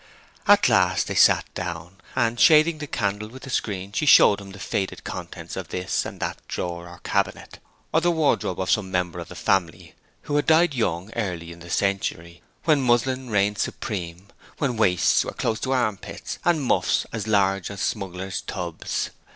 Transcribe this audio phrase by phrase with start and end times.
[0.47, 4.49] At last they sat down, and, shading the candle with a screen, she showed him
[4.51, 7.59] the faded contents of this and that drawer or cabinet,
[7.93, 11.59] or the wardrobe of some member of the family who had died young early in
[11.59, 17.05] the century, when muslin reigned supreme, when waists were close to arm pits, and muffs
[17.13, 19.11] as large as smugglers' tubs.